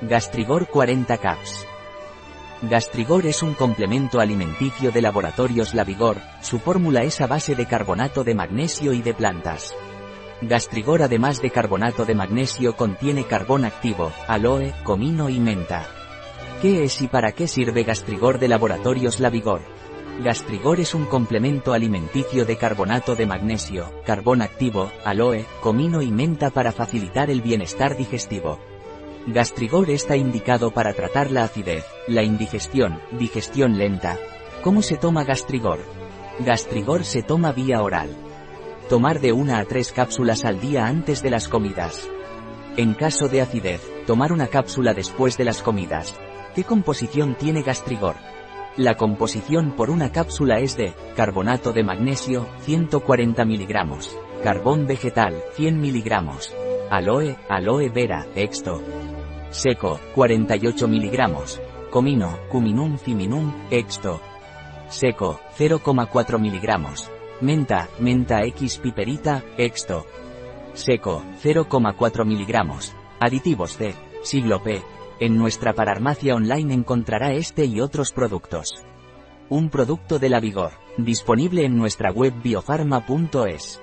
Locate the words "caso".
42.94-43.28